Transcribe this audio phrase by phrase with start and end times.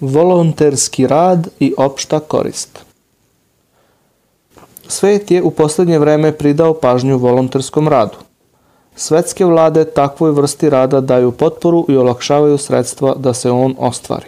[0.00, 2.78] volonterski rad i opšta korist.
[4.88, 8.16] Svet je u poslednje vreme pridao pažnju volonterskom radu.
[8.96, 14.26] Svetske vlade takvoj vrsti rada daju potporu i olakšavaju sredstva da se on ostvari.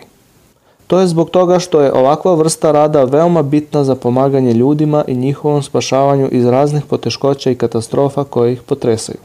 [0.87, 5.14] To je zbog toga što je ovakva vrsta rada veoma bitna za pomaganje ljudima i
[5.14, 9.19] njihovom spašavanju iz raznih poteškoća i katastrofa koje ih potresaju.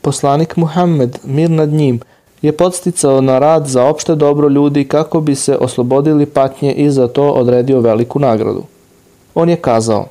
[0.00, 2.00] Poslanik Muhammed, mir nad njim,
[2.42, 7.08] je podsticao na rad za opšte dobro ljudi kako bi se oslobodili patnje i za
[7.08, 8.62] to odredio veliku nagradu.
[9.34, 10.06] On je kazao,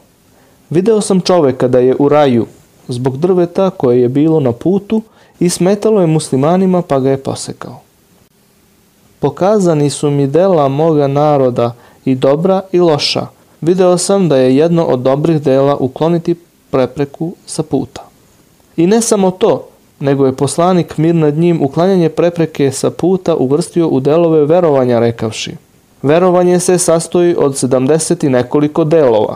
[0.70, 2.46] video sam čoveka da je u raju
[2.88, 5.02] zbog drveta koje je bilo na putu
[5.40, 7.80] i smetalo je muslimanima pa ga je posekao.
[9.20, 11.74] Pokazani su mi dela moga naroda
[12.06, 13.28] i dobra i loša.
[13.62, 16.36] Video sam da je jedno od dobrih dela ukloniti
[16.70, 18.02] prepreku sa puta.
[18.78, 19.68] I ne samo to,
[20.02, 25.56] nego je poslanik mir nad njim uklanjanje prepreke sa puta uvrstio u delove verovanja rekavši.
[26.02, 29.36] Verovanje se sastoji od 70 i nekoliko delova.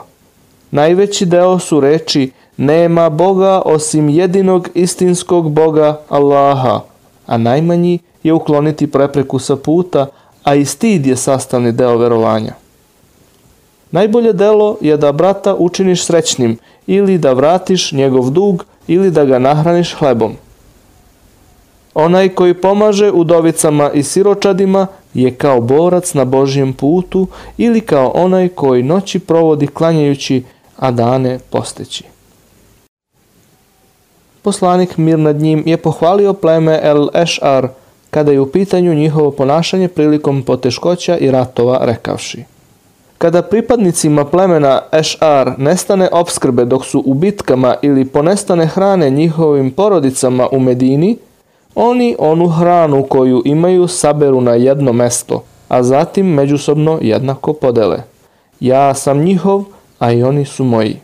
[0.71, 6.81] Najveći deo su reči nema Boga osim jedinog istinskog Boga Allaha,
[7.25, 10.07] a najmanji je ukloniti prepreku sa puta,
[10.43, 12.53] a i stid je sastavni deo verovanja.
[13.91, 16.57] Najbolje delo je da brata učiniš srećnim
[16.87, 20.35] ili da vratiš njegov dug ili da ga nahraniš hlebom.
[21.95, 28.47] Onaj koji pomaže udovicama i siročadima je kao borac na Božijem putu ili kao onaj
[28.47, 30.43] koji noći provodi klanjajući,
[30.77, 32.03] a dane posteći.
[34.41, 37.67] Poslanik mir nad njim je pohvalio pleme El Ešar
[38.09, 42.43] kada je u pitanju njihovo ponašanje prilikom poteškoća i ratova rekavši.
[43.17, 50.47] Kada pripadnicima plemena Ešar nestane obskrbe dok su u bitkama ili ponestane hrane njihovim porodicama
[50.51, 51.17] u Medini,
[51.75, 57.97] oni onu hranu koju imaju saberu na jedno mesto, a zatim međusobno jednako podele.
[58.59, 59.63] Ja sam njihov,
[59.99, 60.99] a i oni su moji.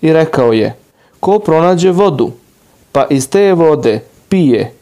[0.00, 0.76] I rekao je,
[1.20, 2.30] ko pronađe vodu,
[2.92, 4.72] pa iz te vode pije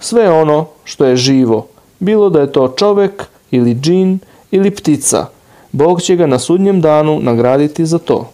[0.00, 1.66] sve ono što je živo,
[1.98, 4.18] bilo da je to čovek ili džin
[4.50, 5.26] ili ptica,
[5.72, 8.30] Bog će ga na sudnjem danu nagraditi za to.